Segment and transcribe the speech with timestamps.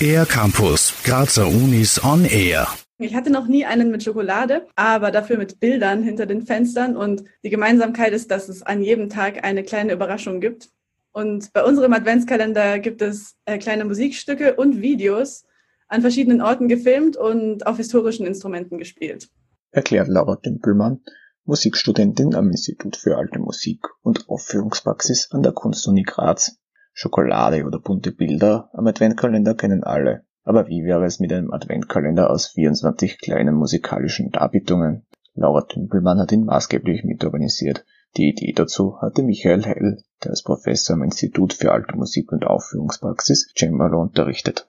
[0.00, 2.68] Air Campus, Grazer Unis on Air.
[2.98, 6.96] Ich hatte noch nie einen mit Schokolade, aber dafür mit Bildern hinter den Fenstern.
[6.96, 10.70] Und die Gemeinsamkeit ist, dass es an jedem Tag eine kleine Überraschung gibt.
[11.12, 15.44] Und bei unserem Adventskalender gibt es äh, kleine Musikstücke und Videos
[15.88, 19.28] an verschiedenen Orten gefilmt und auf historischen Instrumenten gespielt.
[19.70, 21.00] Erklärt Laura Dümpelmann,
[21.44, 26.58] Musikstudentin am Institut für Alte Musik und Aufführungspraxis an der Kunstuni Graz.
[26.98, 30.24] Schokolade oder bunte Bilder am Adventkalender kennen alle.
[30.44, 35.04] Aber wie wäre es mit einem Adventkalender aus 24 kleinen musikalischen Darbietungen?
[35.34, 37.84] Laura Tümpelmann hat ihn maßgeblich mitorganisiert.
[38.16, 42.46] Die Idee dazu hatte Michael Hell, der als Professor am Institut für Alte Musik und
[42.46, 44.66] Aufführungspraxis Cembalo unterrichtet.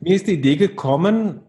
[0.00, 1.42] Mir ist die Idee gekommen,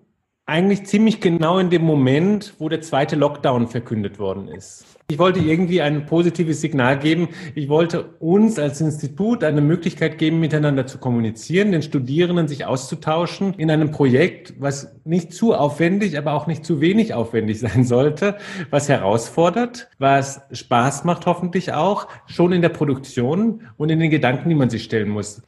[0.49, 4.85] eigentlich ziemlich genau in dem Moment, wo der zweite Lockdown verkündet worden ist.
[5.11, 7.29] Ich wollte irgendwie ein positives Signal geben.
[7.55, 13.55] Ich wollte uns als Institut eine Möglichkeit geben, miteinander zu kommunizieren, den Studierenden sich auszutauschen
[13.55, 18.37] in einem Projekt, was nicht zu aufwendig, aber auch nicht zu wenig aufwendig sein sollte,
[18.69, 24.49] was herausfordert, was Spaß macht hoffentlich auch, schon in der Produktion und in den Gedanken,
[24.49, 25.41] die man sich stellen muss.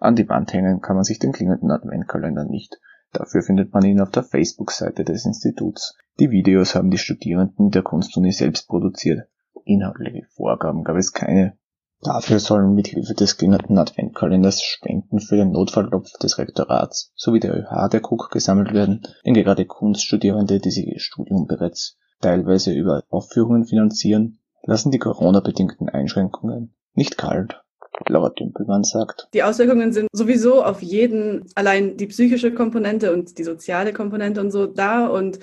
[0.00, 2.80] An die Wand hängen kann man sich den klingenden Adventkalender nicht.
[3.12, 5.96] Dafür findet man ihn auf der Facebook-Seite des Instituts.
[6.18, 9.28] Die Videos haben die Studierenden der Kunstuni selbst produziert.
[9.64, 11.56] Inhaltliche Vorgaben gab es keine.
[12.00, 17.54] Dafür sollen mit Hilfe des klingernden Adventkalenders Spenden für den Notfalltopf des Rektorats sowie der
[17.54, 23.04] ÖH der KUK gesammelt werden, denn gerade Kunststudierende, die sich ihr Studium bereits teilweise über
[23.08, 27.61] Aufführungen finanzieren, lassen die Corona-bedingten Einschränkungen nicht kalt.
[28.08, 29.28] Laura Dümpelmann sagt.
[29.34, 34.50] Die Auswirkungen sind sowieso auf jeden, allein die psychische Komponente und die soziale Komponente und
[34.50, 35.06] so da.
[35.06, 35.38] Und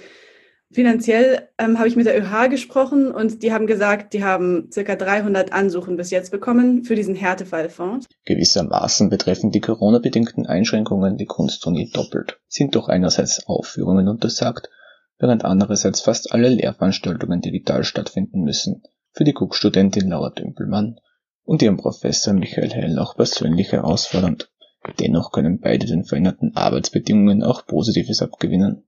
[0.72, 4.96] finanziell ähm, habe ich mit der ÖH gesprochen und die haben gesagt, die haben circa
[4.96, 8.08] 300 Ansuchen bis jetzt bekommen für diesen Härtefallfonds.
[8.26, 12.40] Gewissermaßen betreffen die Corona-bedingten Einschränkungen die Kunstuni doppelt.
[12.48, 14.70] Sind doch einerseits Aufführungen untersagt,
[15.18, 18.84] während andererseits fast alle Lehrveranstaltungen digital stattfinden müssen.
[19.12, 21.00] Für die Cook-Studentin Laura Dümpelmann
[21.50, 24.52] und ihrem Professor Michael Hell auch persönlich herausfordernd.
[25.00, 28.84] Dennoch können beide den veränderten Arbeitsbedingungen auch Positives abgewinnen.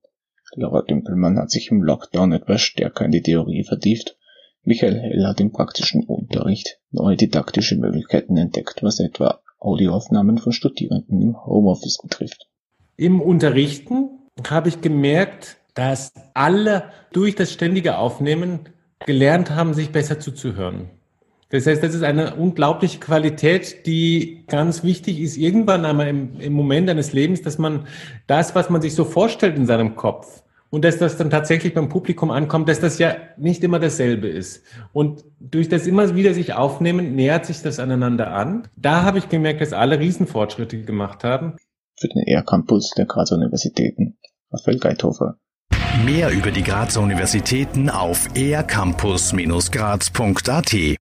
[0.53, 4.15] Laura Dümpelmann hat sich im Lockdown etwas stärker in die Theorie vertieft.
[4.61, 11.19] Michael Hell hat im praktischen Unterricht neue didaktische Möglichkeiten entdeckt, was etwa Audioaufnahmen von Studierenden
[11.19, 12.47] im Homeoffice betrifft.
[12.95, 18.69] Im Unterrichten habe ich gemerkt, dass alle durch das ständige Aufnehmen
[19.03, 20.91] gelernt haben, sich besser zuzuhören.
[21.51, 26.53] Das heißt, das ist eine unglaubliche Qualität, die ganz wichtig ist, irgendwann einmal im, im
[26.53, 27.87] Moment eines Lebens, dass man
[28.27, 31.89] das, was man sich so vorstellt in seinem Kopf, und dass das dann tatsächlich beim
[31.89, 34.63] Publikum ankommt, dass das ja nicht immer dasselbe ist.
[34.93, 38.67] Und durch das immer wieder sich aufnehmen, nähert sich das aneinander an.
[38.77, 41.57] Da habe ich gemerkt, dass alle Riesenfortschritte gemacht haben.
[41.99, 44.17] Für den ER-Campus der Grazer Universitäten,
[44.49, 45.35] Raphael Geithofer.
[46.05, 50.73] Mehr über die Grazer Universitäten auf ercampus-graz.at